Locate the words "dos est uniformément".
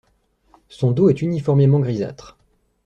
0.93-1.79